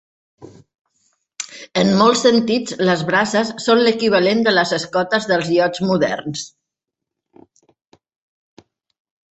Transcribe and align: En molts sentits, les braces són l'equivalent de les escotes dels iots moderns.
En 1.81 1.91
molts 1.99 2.23
sentits, 2.27 2.77
les 2.91 3.03
braces 3.11 3.53
són 3.67 3.83
l'equivalent 3.83 4.43
de 4.49 4.55
les 4.57 4.75
escotes 4.79 5.31
dels 5.35 5.53
iots 5.59 5.85
moderns. 5.93 6.49